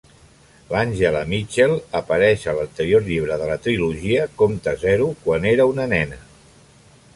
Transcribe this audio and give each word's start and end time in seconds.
L'Àngela 0.75 1.19
Mitchell 1.33 1.73
apareix 1.99 2.45
a 2.47 2.55
l'anterior 2.61 3.05
llibre 3.09 3.37
de 3.43 3.51
la 3.51 3.59
Trilogia, 3.67 4.27
Comte 4.43 4.77
Zero, 4.87 5.13
quan 5.27 5.49
era 5.55 5.71
una 5.77 5.89
nena. 5.95 6.21